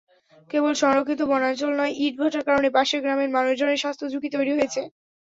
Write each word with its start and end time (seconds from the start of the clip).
কেবল 0.49 0.73
সংরক্ষিত 0.81 1.21
বনাঞ্চল 1.31 1.71
নয়, 1.79 1.93
ইটভাটার 2.05 2.43
কারণে 2.47 2.67
পাশের 2.75 2.99
গ্রামের 3.03 3.33
মানুষজনের 3.35 3.81
স্বাস্থ্যঝুঁকি 3.83 4.29
তৈরি 4.35 4.51
হয়েছে। 4.57 4.81